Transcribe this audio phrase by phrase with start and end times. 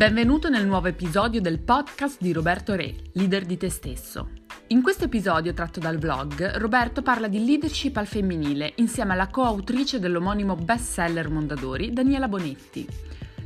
[0.00, 4.30] Benvenuto nel nuovo episodio del podcast di Roberto Re, leader di te stesso.
[4.68, 9.98] In questo episodio tratto dal vlog, Roberto parla di leadership al femminile insieme alla coautrice
[9.98, 12.88] dell'omonimo bestseller Mondadori, Daniela Bonetti.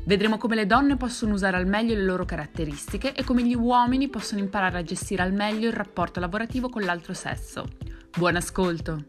[0.04, 4.06] Vedremo come le donne possono usare al meglio le loro caratteristiche e come gli uomini
[4.06, 7.66] possono imparare a gestire al meglio il rapporto lavorativo con l'altro sesso.
[8.16, 9.06] Buon ascolto!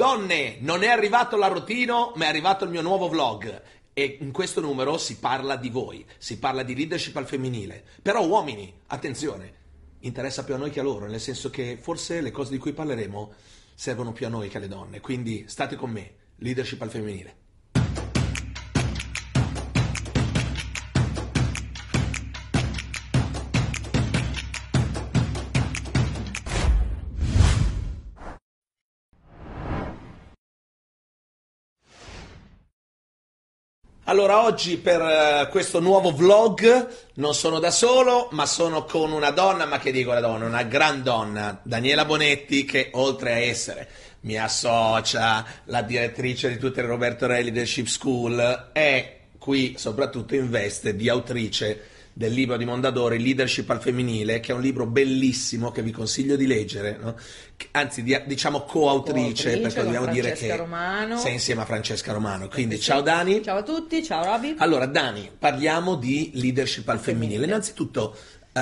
[0.00, 3.62] Donne, non è arrivato l'arrotino, ma è arrivato il mio nuovo vlog.
[3.92, 7.84] E in questo numero si parla di voi, si parla di leadership al femminile.
[8.00, 9.52] Però uomini, attenzione,
[9.98, 12.72] interessa più a noi che a loro, nel senso che forse le cose di cui
[12.72, 13.30] parleremo
[13.74, 15.00] servono più a noi che alle donne.
[15.00, 17.36] Quindi state con me, leadership al femminile.
[34.10, 39.30] Allora, oggi per eh, questo nuovo vlog non sono da solo, ma sono con una
[39.30, 43.88] donna, ma che dico la donna, una gran donna, Daniela Bonetti, che oltre a essere
[44.22, 50.50] mia socia, la direttrice di tutte le Roberto Re Leadership School, è qui soprattutto in
[50.50, 55.70] veste di autrice del libro di Mondadori Leadership al femminile, che è un libro bellissimo
[55.70, 57.16] che vi consiglio di leggere, no?
[57.72, 61.18] anzi di, diciamo coautrice, perché dobbiamo dire che Romano.
[61.18, 62.48] sei insieme a Francesca Romano.
[62.48, 62.82] Quindi sì.
[62.82, 63.42] ciao Dani.
[63.42, 64.54] Ciao a tutti, ciao Roby.
[64.58, 67.18] Allora Dani, parliamo di leadership al femminile.
[67.20, 67.46] femminile.
[67.46, 68.16] Innanzitutto,
[68.52, 68.58] uh,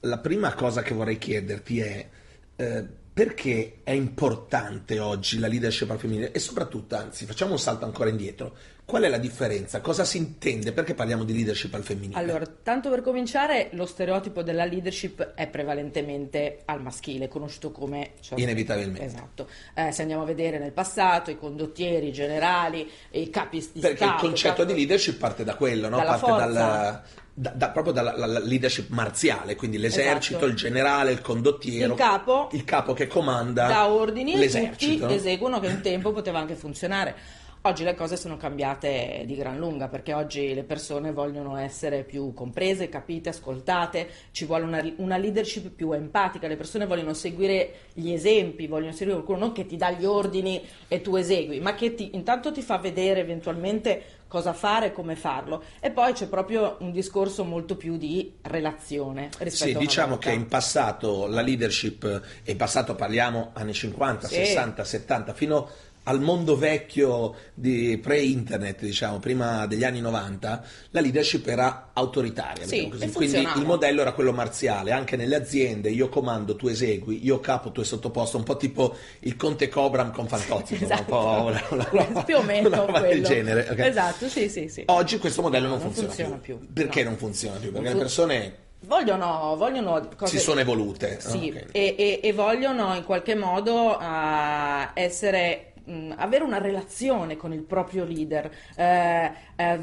[0.00, 2.08] la prima cosa che vorrei chiederti è...
[2.56, 7.84] Uh, perché è importante oggi la leadership al femminile e soprattutto, anzi, facciamo un salto
[7.84, 8.56] ancora indietro.
[8.92, 9.80] Qual è la differenza?
[9.80, 10.70] Cosa si intende?
[10.72, 12.20] Perché parliamo di leadership al femminile?
[12.20, 18.10] Allora, tanto per cominciare, lo stereotipo della leadership è prevalentemente al maschile, conosciuto come...
[18.20, 19.02] Cioè, Inevitabilmente.
[19.02, 19.48] Esatto.
[19.72, 23.96] Eh, se andiamo a vedere nel passato, i condottieri, i generali, i capi di Perché
[23.96, 24.64] stato, il concetto capo...
[24.70, 25.96] di leadership parte da quello, no?
[25.96, 26.46] Parte forza.
[26.46, 27.02] dal
[27.34, 30.44] da, da, proprio dalla leadership marziale, quindi l'esercito, esatto.
[30.44, 34.92] il generale, il condottiero, il capo, il capo che comanda dà ordini l'esercito.
[34.92, 37.40] e tutti eseguono che un tempo poteva anche funzionare.
[37.64, 42.34] Oggi le cose sono cambiate di gran lunga perché oggi le persone vogliono essere più
[42.34, 48.10] comprese, capite, ascoltate, ci vuole una, una, leadership più empatica, le persone vogliono seguire gli
[48.10, 51.94] esempi, vogliono seguire qualcuno non che ti dà gli ordini e tu esegui, ma che
[51.94, 55.62] ti, intanto ti fa vedere eventualmente cosa fare e come farlo.
[55.78, 60.30] E poi c'è proprio un discorso molto più di relazione rispetto sì, a diciamo volta.
[60.30, 64.34] che in passato la leadership, e in passato parliamo anni 50, Sì.
[64.34, 65.68] 60, 70, fino
[66.04, 72.66] al mondo vecchio di pre-internet, diciamo, prima degli anni 90, la leadership era autoritaria.
[72.66, 73.12] Sì, diciamo così.
[73.12, 77.70] Quindi il modello era quello marziale, anche nelle aziende io comando, tu esegui, io capo,
[77.70, 81.14] tu è sottoposto, un po' tipo il conte Cobram con Fantozzi, insomma, Esatto.
[81.16, 83.68] un po' una, una roba- più o meno una roba del genere.
[83.70, 83.78] ok?
[83.78, 84.82] Esatto, sì, sì, sì.
[84.86, 86.58] Oggi questo modello non, Non funziona, funziona più.
[86.58, 87.10] più, Perché no.
[87.10, 87.70] non funziona più?
[87.70, 90.36] Perché Non le persone Vogliono, vogliono cose...
[90.38, 91.20] si sono evolute.
[91.20, 91.66] Sì, Ok.
[91.70, 97.62] e, e- e vogliono in qualche modo ah, essere mh, avere una relazione con il
[97.62, 99.78] proprio leader, Eh, eh,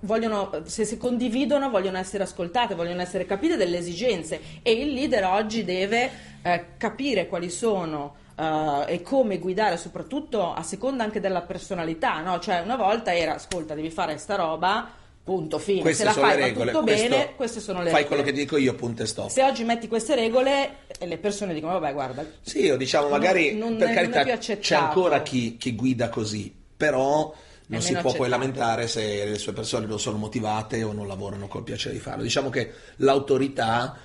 [0.00, 5.24] vogliono, se si condividono vogliono essere ascoltate, vogliono essere capite delle esigenze e il leader
[5.24, 6.10] oggi deve
[6.42, 12.38] eh, capire quali sono eh, e come guidare, soprattutto a seconda anche della personalità, no?
[12.38, 14.88] Cioè una volta era, ascolta, devi fare sta roba,
[15.22, 16.70] punto, fine, Queste se la sono fai regole.
[16.72, 18.06] tutto Questo- bene, queste sono le Fai regole.
[18.06, 19.28] quello che dico io, punto e stop.
[19.30, 23.18] Se oggi metti queste regole, eh, le persone dicono: Vabbè, guarda, Sì, o diciamo Non-
[23.18, 27.32] magari non per è- carità non c'è ancora chi, chi guida così, però
[27.66, 28.30] non si può poi accettato.
[28.30, 32.22] lamentare se le sue persone non sono motivate o non lavorano col piacere di farlo.
[32.24, 33.96] Diciamo che l'autorità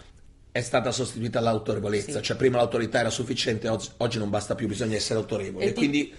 [0.51, 2.23] è stata sostituita dall'autorevolezza, Sì.
[2.23, 5.77] cioè prima l'autorità era sufficiente, oggi, non basta più, bisogna essere autorevoli E e, ti-
[5.77, 6.13] quindi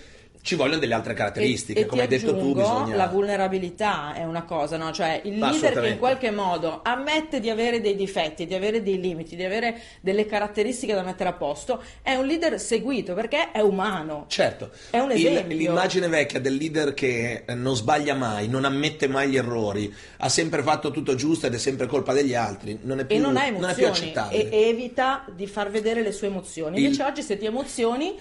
[0.46, 2.94] ci vogliono delle altre caratteristiche, E- e come hai detto tu bisogna...
[2.94, 4.92] La vulnerabilità è una cosa, no?
[4.92, 8.80] Cioè il Ma leader che in qualche modo ammette di avere dei difetti, di avere
[8.80, 13.50] dei limiti, di avere delle caratteristiche da mettere a posto, è un leader seguito perché
[13.50, 14.26] è umano.
[14.28, 15.56] Certo, È un Il- esempio.
[15.56, 20.62] l'immagine vecchia del leader che non sbaglia mai, non ammette mai gli errori, ha sempre
[20.62, 23.50] fatto tutto giusto ed è sempre colpa degli altri, non è più, E non ha
[23.50, 24.48] non è più emozioni accettabile.
[24.50, 26.76] e evita di far vedere le sue emozioni.
[26.78, 28.14] Il- Invece oggi se ti emozioni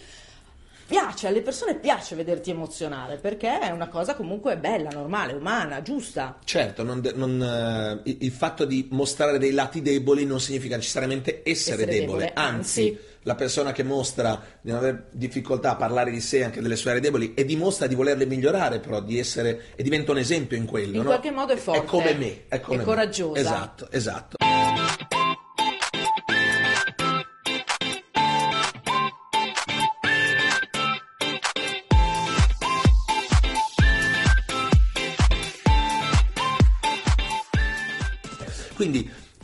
[0.88, 6.38] piace, alle persone piace vederti emozionare perché è una cosa comunque bella, normale, umana, giusta.
[6.44, 10.76] Certo, non de- non, eh, il, il fatto di mostrare dei lati deboli non significa
[10.76, 13.00] necessariamente essere, Essere debole, debole, anzi, anzi.
[13.24, 16.92] la persona che mostra di non avere difficoltà a parlare di sé, anche delle sue
[16.92, 20.66] aree deboli, e dimostra di volerle migliorare, però di essere, e diventa un esempio in
[20.66, 20.98] quello.
[20.98, 21.06] In no?
[21.06, 21.82] qualche modo è forte.
[21.82, 22.84] È come me, è, come È me.
[22.86, 23.40] coraggiosa.
[23.40, 24.36] Esatto, esatto.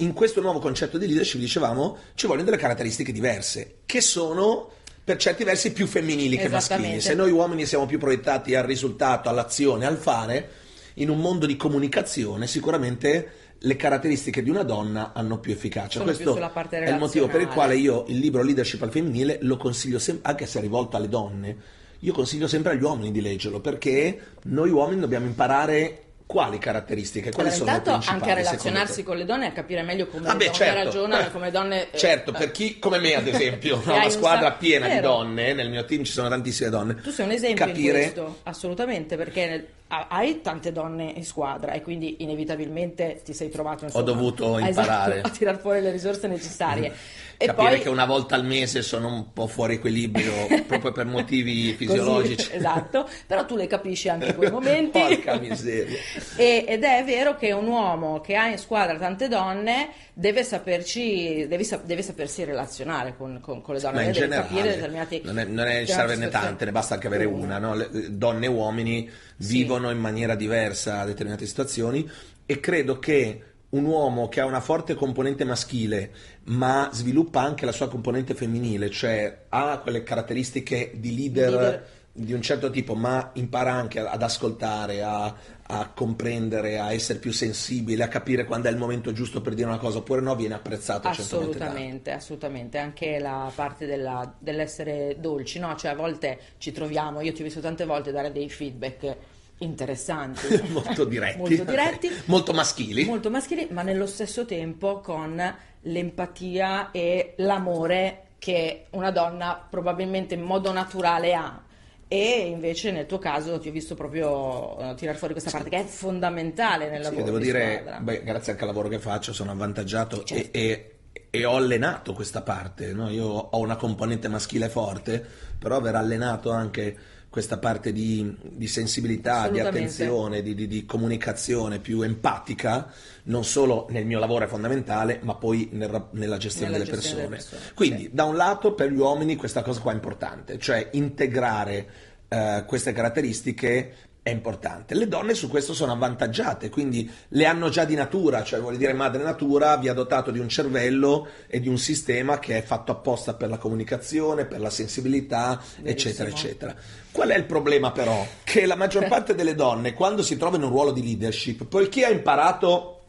[0.01, 4.69] In questo nuovo concetto di leadership, dicevamo, ci vogliono delle caratteristiche diverse, che sono
[5.03, 7.01] per certi versi più femminili che maschili.
[7.01, 10.49] Se noi uomini siamo più proiettati al risultato, all'azione, al fare,
[10.95, 13.31] in un mondo di comunicazione sicuramente
[13.63, 15.99] le caratteristiche di una donna hanno più efficacia.
[15.99, 19.37] Sono Questo più è il motivo per il quale io il libro Leadership al femminile
[19.41, 21.57] lo consiglio sempre, anche se è rivolto alle donne,
[21.99, 27.29] io consiglio sempre agli uomini di leggerlo perché noi uomini dobbiamo imparare quali caratteristiche?
[27.29, 30.29] Quali allora, sono intanto anche a relazionarsi con le donne e a capire meglio come
[30.29, 30.83] ah le beh, donne certo.
[30.83, 31.91] ragionano, come donne...
[31.91, 34.93] Eh, certo, per chi come me ad esempio, hai una un squadra sacco- piena di
[34.93, 35.07] Vero.
[35.07, 36.95] donne, nel mio team ci sono tantissime donne.
[36.95, 39.67] Tu sei un esempio Capire in questo, assolutamente, perché
[40.09, 45.13] hai tante donne in squadra e quindi inevitabilmente ti sei trovato insomma, dovuto a- imparare.
[45.15, 46.93] esatto, a tirar fuori le risorse necessarie.
[47.41, 50.31] E capire poi che una volta al mese sono un po' fuori equilibrio
[50.67, 52.49] proprio per motivi così, fisiologici.
[52.53, 54.99] esatto, però tu le capisci anche in quei momenti.
[54.99, 55.97] Porca miseria.
[56.35, 61.47] E- ed è vero che un uomo che ha in squadra tante donne deve saperci,
[61.47, 65.21] deve, deve sapersi relazionare con, con- con le donne, Ma in deve generale, capire determinati
[65.23, 66.45] non è, non è necessario averne situazioni.
[66.47, 67.57] tante, ne basta anche avere una.
[67.57, 67.73] no?
[67.73, 72.07] Le- donne e uomini vivono in maniera diversa determinate situazioni
[72.45, 76.11] e credo che un uomo che ha una forte componente maschile
[76.45, 81.87] ma sviluppa anche la sua componente femminile, cioè ha quelle caratteristiche di leader, Leader.
[82.11, 85.33] di un certo tipo, ma impara anche ad ascoltare, a,
[85.63, 89.67] a comprendere, a essere più sensibile, a capire quando è il momento giusto per dire
[89.67, 91.07] una cosa oppure no, viene apprezzato.
[91.07, 95.75] Assolutamente, assolutamente, anche la parte della- dell'essere dolci, no?
[95.77, 99.15] Cioè a volte ci troviamo, io ti ho visto tante volte dare dei feedback
[99.61, 103.05] interessanti, molto diretti, molto, diretti, molto maschili.
[103.05, 110.41] molto maschili, ma nello stesso tempo con l'empatia e l'amore che una donna probabilmente in
[110.41, 111.61] modo naturale ha.
[112.07, 115.77] E invece nel tuo caso ti ho visto proprio eh, tirar fuori questa parte che
[115.77, 119.31] è fondamentale nel Sì, lavoro devo di dire, beh, grazie anche al lavoro che faccio,
[119.31, 120.49] sono avvantaggiato Certo.
[120.51, 120.85] e, e-
[121.29, 122.91] e ho allenato questa parte.
[122.91, 123.09] no?
[123.09, 125.25] Io ho una componente maschile forte,
[125.57, 126.97] però aver allenato anche
[127.31, 132.91] questa parte di, di sensibilità, di attenzione, di, di- di comunicazione più empatica,
[133.23, 137.27] non solo nel mio lavoro è fondamentale, ma poi nel nella gestione, Nella delle, gestione
[137.27, 137.29] persone.
[137.29, 138.09] delle persone, Quindi, sì.
[138.11, 141.87] da un lato, per gli uomini questa cosa qua è importante, cioè integrare
[142.27, 144.93] eh, queste caratteristiche è importante.
[144.93, 148.93] Le donne su questo sono avvantaggiate, quindi le hanno già di natura, cioè vuol dire
[148.93, 152.91] madre natura vi ha dotato di un cervello e di un sistema che è fatto
[152.91, 156.49] apposta per la comunicazione, per la sensibilità, eccetera, Verissimo.
[156.49, 156.75] eccetera.
[157.11, 158.23] Qual è il problema però?
[158.43, 162.05] Che la maggior parte delle donne, quando si trova in un ruolo di leadership, poiché
[162.05, 163.00] ha imparato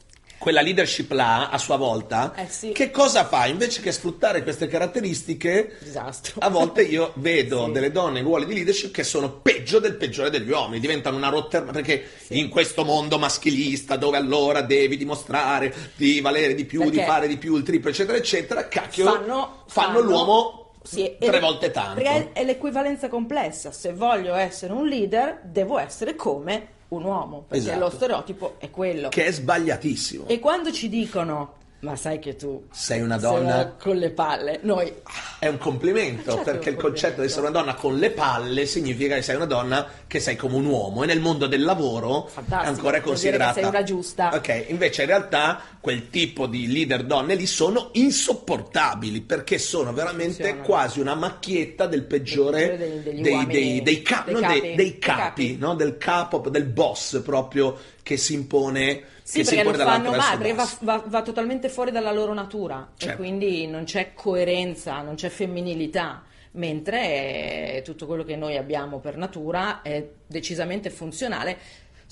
[0.42, 2.72] quella leadership là a sua volta, Eh sì.
[2.72, 3.46] che cosa fa?
[3.46, 6.40] Invece che sfruttare queste caratteristiche, Disastro.
[6.40, 7.70] a volte io vedo Sì.
[7.70, 11.28] delle donne in ruoli di leadership che sono peggio del peggiore degli uomini, diventano una
[11.28, 16.96] rotta perché in questo mondo maschilista dove allora devi dimostrare di valere di più, di
[16.96, 21.40] Perché fare di più, il triplo, eccetera, eccetera, cacchio, fanno, fanno l'uomo sì, tre e-
[21.40, 22.00] volte tanto.
[22.00, 23.72] Perché è l'equivalenza complessa.
[23.72, 27.78] Se voglio essere un leader, devo essere come un uomo, perché Esatto.
[27.80, 29.08] lo stereotipo è quello.
[29.08, 30.26] Che è sbagliatissimo.
[30.26, 34.10] E quando ci dicono, ma sai che tu Sei una sei donna una con le
[34.10, 34.92] palle, noi
[35.38, 38.66] È un complimento, Certo perché un il concetto di essere una donna con le palle
[38.66, 42.26] significa che sei una donna che sei come un uomo e nel mondo del lavoro
[42.28, 44.30] Fantastico, ancora è considerata sei una giusta.
[44.32, 50.34] Ok, invece in realtà quel tipo di leader donne lì sono insopportabili perché sono veramente
[50.34, 50.62] Funzionano.
[50.64, 54.32] quasi una macchietta del peggiore peggiore dei- dei, dei- dei capi.
[54.76, 55.56] dei- capi.
[55.56, 55.74] no?
[55.74, 60.10] del capo, del boss proprio che si impone Sì, che si perché lo impone dall'alto
[60.10, 63.16] fanno male, perché va, va- va totalmente fuori dalla loro natura e Certo.
[63.18, 69.16] quindi non c'è coerenza, non c'è femminilità, mentre eh, tutto quello che noi abbiamo per
[69.16, 71.56] natura è decisamente funzionale.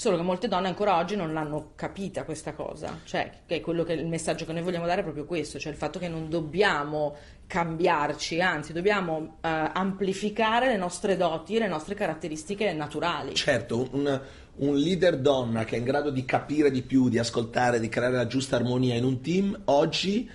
[0.00, 4.06] Solo che molte donne ancora oggi non l'hanno capita questa cosa, cioè che che il
[4.06, 7.14] messaggio che noi vogliamo dare è proprio questo, cioè il fatto che non dobbiamo
[7.46, 13.34] cambiarci, anzi dobbiamo eh, amplificare le nostre doti, le nostre caratteristiche naturali.
[13.34, 14.20] Certo, un,
[14.54, 18.16] un leader donna che è in grado di capire di più, di ascoltare, di creare
[18.16, 20.30] la giusta armonia in un team, oggi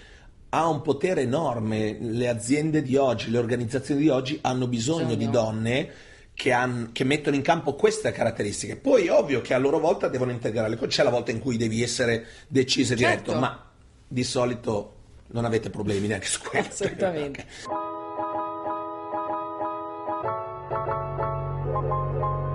[0.49, 1.97] ha un potere enorme.
[1.99, 5.25] Le aziende di oggi, le organizzazioni di oggi hanno bisogno Bisogno.
[5.25, 5.89] di donne
[6.35, 8.75] che, han- che mettono in campo queste caratteristiche.
[8.75, 10.89] Poi è ovvio che a loro volta devono integrare le cose.
[10.89, 13.39] C'è la volta in cui devi essere deciso e diretto, Certo.
[13.39, 13.63] ma
[14.07, 14.91] di solito
[15.27, 16.83] non avete problemi neanche su questo.
[16.83, 17.45] Assolutamente.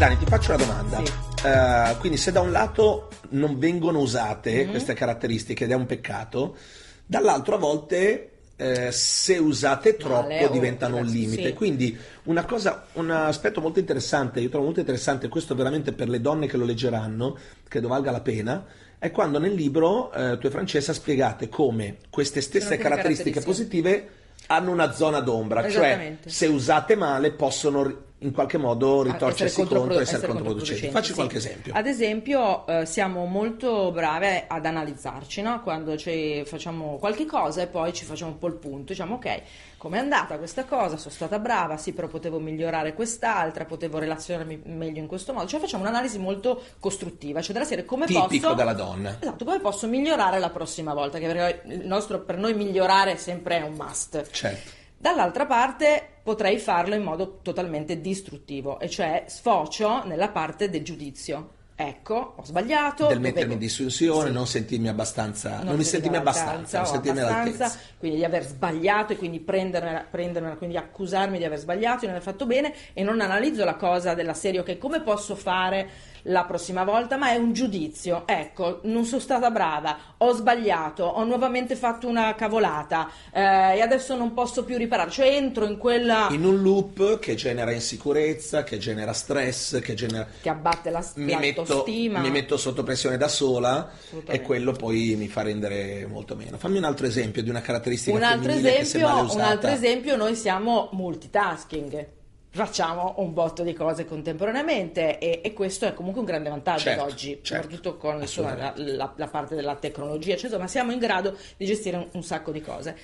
[0.00, 1.02] Dani, ti faccio una domanda.
[1.04, 1.12] Sì.
[1.46, 4.70] eh, quindi se da un lato non vengono usate Mhm.
[4.70, 6.56] queste caratteristiche ed è un peccato,
[7.04, 11.48] dall'altro a volte eh, se usate troppo Male diventano un limite.
[11.48, 11.52] sì.
[11.52, 16.20] Quindi una cosa, un aspetto molto interessante, io trovo molto interessante questo veramente per le
[16.22, 17.36] donne che lo leggeranno,
[17.68, 18.64] credo valga la pena,
[18.98, 23.40] è quando nel libro eh, tu e Francesca spiegate come queste stesse caratteristiche caratteristiche.
[23.42, 24.08] positive
[24.46, 29.98] hanno una zona d'ombra, cioè se usate male possono in qualche modo ritorcersi essere contro
[29.98, 30.88] e essere essere controproducenti.
[30.88, 31.14] Facci sì.
[31.14, 31.72] qualche esempio.
[31.74, 35.62] Ad esempio, eh, siamo molto brave ad analizzarci, no?
[35.62, 39.42] Quando ci facciamo qualche cosa e poi ci facciamo un po' il punto, diciamo ok,
[39.78, 40.96] com'è andata questa cosa?
[40.98, 45.46] Sono stata brava, sì, però potevo migliorare quest'altra, potevo relazionarmi meglio in questo modo.
[45.46, 49.16] Cioè facciamo un'analisi molto costruttiva, cioè della serie come Tipico posso della donna.
[49.18, 53.72] Esatto, come posso migliorare la prossima volta, che nostro, per noi migliorare è sempre un
[53.72, 54.28] must.
[54.30, 54.78] Certo.
[55.02, 61.52] Dall'altra parte potrei farlo in modo totalmente distruttivo, e cioè sfocio nella parte del giudizio.
[61.74, 63.06] Ecco, ho sbagliato.
[63.06, 64.34] Del mettermi in discussione, Sì.
[64.34, 68.44] non sentirmi abbastanza, non, Non mi mi sentirmi abbastanza, non sentirmi abbastanza, quindi di aver
[68.44, 72.74] sbagliato e quindi prendermela, prendermela, quindi accusarmi di aver sbagliato, di non aver fatto bene
[72.92, 75.88] e non analizzo la cosa della serie, ok, come posso fare
[76.24, 78.24] la prossima volta, ma è un giudizio.
[78.26, 84.16] Ecco, non sono stata brava, ho sbagliato, ho nuovamente fatto una cavolata eh, e adesso
[84.16, 88.78] non posso più riparare, cioè entro in quella In un loop che genera insicurezza, che
[88.78, 90.26] genera stress, che genera...
[90.40, 92.20] che abbatte la, Mi metto, l'autostima.
[92.20, 93.90] mi metto sotto pressione da sola
[94.26, 96.58] e quello poi mi fa rendere molto meno.
[96.58, 100.88] Fammi un altro esempio di una caratteristica Un altro, esempio, un altro esempio, noi siamo
[100.92, 102.18] multitasking.
[102.52, 107.04] Facciamo un botto di cose contemporaneamente e, e questo è comunque un grande vantaggio Certo,
[107.04, 111.36] oggi, certo, soprattutto con la, la- la parte della tecnologia, cioè, insomma siamo in grado
[111.56, 112.96] di gestire un, un sacco di cose.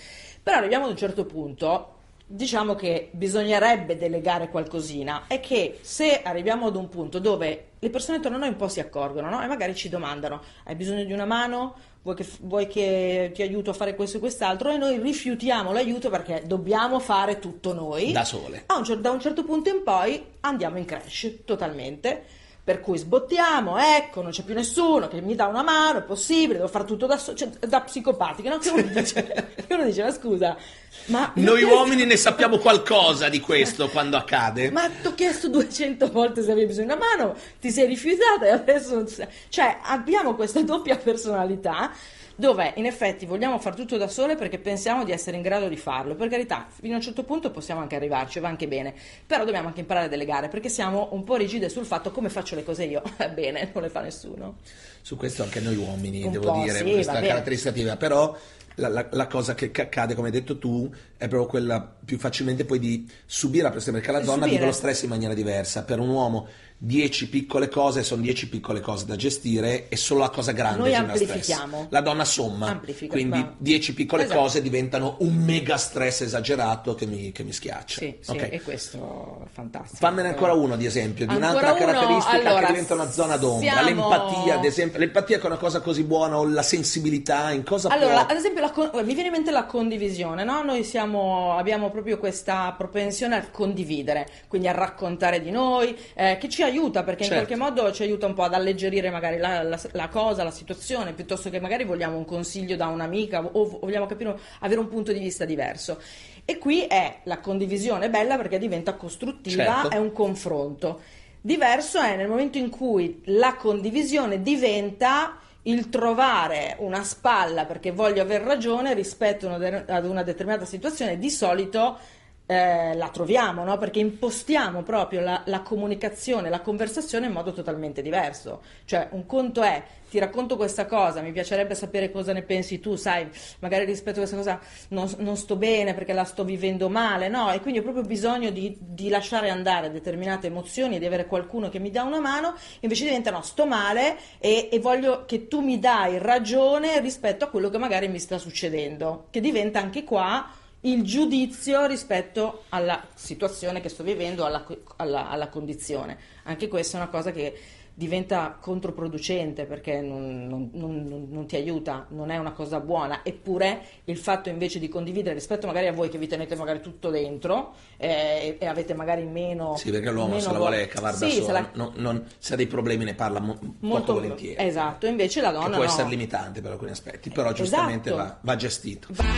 [0.42, 1.95] Però arriviamo ad un certo punto,
[2.26, 8.18] diciamo che bisognerebbe delegare qualcosina, è che se arriviamo ad un punto dove le persone
[8.18, 9.42] attorno a noi un po' si accorgono no?
[9.42, 11.74] e magari ci domandano, hai bisogno di una mano?
[12.02, 14.70] Vuoi che, vuoi che ti aiuto a fare questo e quest'altro?
[14.70, 18.12] E noi rifiutiamo l'aiuto perché dobbiamo fare tutto noi.
[18.12, 18.62] Da sole.
[18.66, 22.24] A un cer- da un certo punto in poi andiamo in crash totalmente.
[22.66, 26.54] Per cui sbottiamo, ecco, non c'è più nessuno che mi dà una mano, è possibile,
[26.54, 28.58] devo fare tutto da solo, cioè, da psicopatico, no?
[28.58, 30.56] Che uno dice, che uno dice, ma scusa,
[31.04, 31.30] ma...
[31.36, 34.72] Noi uomini ne sappiamo qualcosa di questo quando accade.
[34.72, 38.46] Ma ti ho chiesto 200 volte se avevi bisogno di una mano, ti sei rifiutata
[38.46, 39.06] e adesso...
[39.48, 41.92] Cioè, abbiamo questa doppia personalità
[42.36, 45.76] dove in effetti vogliamo fare tutto da sole perché pensiamo di essere in grado di
[45.76, 46.14] farlo.
[46.14, 48.94] Per carità, fino a un certo punto possiamo anche arrivarci, va anche bene,
[49.26, 52.54] però dobbiamo anche imparare a delegare perché siamo un po' rigide sul fatto come faccio
[52.54, 53.02] le cose io.
[53.34, 54.56] Bene, non le fa nessuno.
[55.00, 58.36] Su questo anche noi uomini, Un devo dire, sì, questa caratteristica però
[58.76, 62.18] la, la- la cosa che ca- accade, come hai detto tu, è proprio quella più
[62.18, 64.50] facilmente poi di subire la pressione, perché la donna Subire.
[64.52, 65.82] vive lo stress in maniera diversa.
[65.82, 66.46] Per un uomo
[66.78, 70.90] 10 piccole cose sono 10 piccole cose da gestire e solo la cosa grande Noi
[70.92, 71.58] genera stress.
[71.88, 73.54] La donna somma, Amplifica, quindi bravo.
[73.56, 74.40] 10 piccole Esatto.
[74.40, 77.98] cose diventano un mega stress esagerato che mi, che mi schiaccia.
[78.00, 79.96] Sì, sì, e questo è fantastico.
[79.96, 81.80] Fammene ancora uno di esempio, di Ancora un'altra uno?
[81.92, 85.56] caratteristica Allora, che diventa una zona d'ombra, siamo- l'empatia ad esempio, l'empatia che è una
[85.56, 88.32] cosa così buona o la sensibilità, in cosa Allora, può...
[88.32, 90.62] ad esempio, la mi viene in mente la condivisione, no?
[90.62, 96.48] Noi siamo, abbiamo proprio questa propensione a condividere, quindi a raccontare di noi, eh, che
[96.48, 97.38] ci aiuta perché Certo.
[97.40, 100.50] in qualche modo ci aiuta un po' ad alleggerire magari la, la- la cosa, la
[100.50, 105.12] situazione, piuttosto che magari vogliamo un consiglio da un'amica o vogliamo capire, avere un punto
[105.12, 106.00] di vista diverso.
[106.44, 109.90] E qui è la condivisione bella perché diventa costruttiva, Certo.
[109.90, 111.00] è un confronto.
[111.40, 118.22] Diverso è nel momento in cui la condivisione diventa il trovare una spalla perché voglio
[118.22, 121.98] aver ragione rispetto ad una determinata situazione, di solito
[122.46, 123.76] eh, la troviamo, no?
[123.76, 128.62] perché impostiamo proprio la, la comunicazione, la conversazione in modo totalmente diverso.
[128.84, 132.94] Cioè, un conto è ti racconto questa cosa, mi piacerebbe sapere cosa ne pensi tu,
[132.94, 137.28] sai, magari rispetto a questa cosa non, non sto bene perché la sto vivendo male,
[137.28, 137.50] no?
[137.50, 141.68] E quindi ho proprio bisogno di, di lasciare andare determinate emozioni e di avere qualcuno
[141.68, 145.60] che mi dà una mano, invece diventa no, sto male e, e voglio che tu
[145.60, 150.48] mi dai ragione rispetto a quello che magari mi sta succedendo, che diventa anche qua
[150.82, 154.64] il giudizio rispetto alla situazione che sto vivendo, alla,
[154.96, 156.16] alla- alla condizione.
[156.44, 157.58] Anche questa è una cosa che
[157.98, 163.20] diventa controproducente perché non, non- non- non- ti aiuta, non è una cosa buona.
[163.24, 167.08] Eppure il fatto invece di condividere rispetto magari a voi che vi tenete magari tutto
[167.08, 169.76] dentro eh, e avete magari meno...
[169.76, 172.52] Sì, perché l'uomo se la vuole cavare da Sì, se solo, la- non- non- se
[172.52, 174.56] ha dei problemi ne parla mo- molto volentieri.
[174.62, 175.84] Esatto, invece la Che donna può no.
[175.84, 178.22] essere limitante per alcuni aspetti, però giustamente Esatto.
[178.28, 179.06] va, va gestito.
[179.08, 179.30] insomma,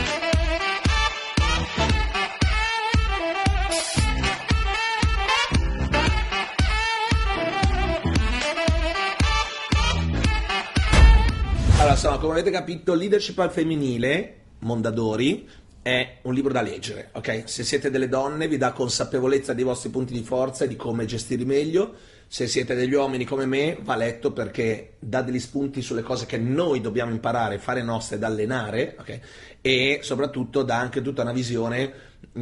[12.29, 15.49] come avete capito, leadership al femminile, Mondadori,
[15.81, 17.45] è un libro da leggere, ok?
[17.45, 21.05] Se siete delle donne vi dà consapevolezza dei vostri punti di forza e di come
[21.05, 21.95] gestirli meglio.
[22.27, 26.37] Se siete degli uomini come me, va letto perché dà degli spunti sulle cose che
[26.37, 29.19] noi dobbiamo imparare, fare nostre ed allenare, ok?
[29.61, 31.91] E soprattutto dà anche tutta una visione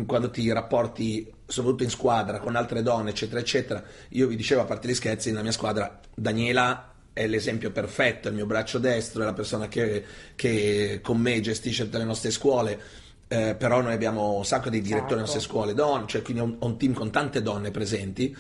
[0.06, 3.82] quando ti rapporti, soprattutto in squadra, con altre donne, eccetera, eccetera.
[4.10, 8.30] Io vi dicevo, a parte gli scherzi, nella mia squadra, Daniela è l'esempio perfetto, è
[8.32, 10.04] il mio braccio destro, è la persona che,
[10.36, 12.80] che con me gestisce tutte le nostre scuole.
[13.28, 16.56] Eh, però noi abbiamo un sacco di direttori nelle nostre scuole donne, cioè quindi ho
[16.66, 18.36] un team con tante donne presenti.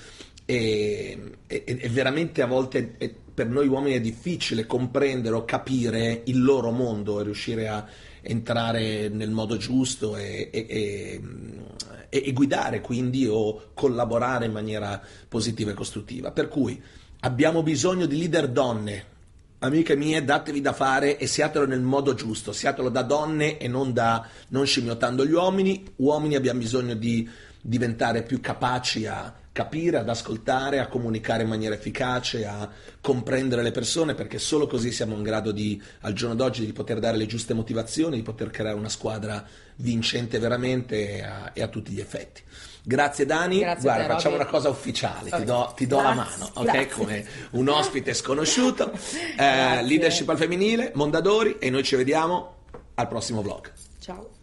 [0.46, 6.22] E, e, e veramente a volte è, per noi uomini è difficile comprendere o capire
[6.26, 7.86] il loro mondo e riuscire a
[8.22, 16.32] entrare nel modo giusto e, e guidare quindi o collaborare in maniera positiva e costruttiva.
[16.32, 16.82] Per cui
[17.22, 19.16] abbiamo bisogno di leader donne
[19.60, 23.94] amiche mie, datevi da fare e siatelo nel modo giusto, siatelo da donne e non
[23.94, 25.84] da non scimmiottando gli uomini.
[25.98, 27.28] Uomini abbiamo bisogno di
[27.62, 32.70] diventare più capaci a capire, ad ascoltare, a comunicare in maniera efficace, a
[33.02, 37.00] comprendere le persone, perché solo così siamo in grado di, al giorno d'oggi, di poter
[37.00, 39.44] dare le giuste motivazioni, di poter creare una squadra
[39.78, 42.44] vincente veramente e a, e a tutti gli effetti.
[42.84, 44.48] Grazie Dani, Grazie guarda te, facciamo Roby.
[44.48, 46.64] una cosa ufficiale, ti do, ti do la mano, ok?
[46.64, 46.88] Grazie.
[46.90, 48.92] Come un ospite sconosciuto,
[49.38, 52.58] Eh, leadership al femminile, Mondadori e noi ci vediamo
[52.94, 53.72] al prossimo vlog.
[54.00, 54.37] Ciao.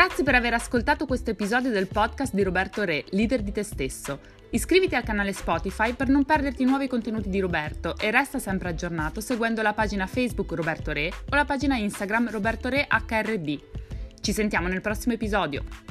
[0.00, 4.18] Grazie per aver ascoltato questo episodio del podcast di Roberto Re, leader di te stesso.
[4.48, 9.20] Iscriviti al canale Spotify per non perderti nuovi contenuti di Roberto e resta sempre aggiornato
[9.20, 13.58] seguendo la pagina Facebook Roberto Re o la pagina Instagram Roberto Re HRB.
[14.22, 15.89] Ci sentiamo nel prossimo episodio.